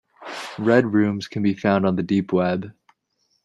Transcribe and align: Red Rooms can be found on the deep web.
Red 0.57 0.95
Rooms 0.95 1.27
can 1.27 1.43
be 1.43 1.53
found 1.53 1.85
on 1.85 1.95
the 1.95 2.01
deep 2.01 2.33
web. 2.33 2.73